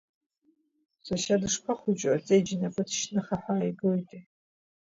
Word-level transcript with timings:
Сашьа 1.05 1.41
дышԥахәыҷу, 1.41 2.13
аҵеиџь 2.15 2.51
инапы 2.53 2.83
ҭшьны, 2.87 3.19
ахаҳә 3.23 3.47
ааигоитеи! 3.51 4.23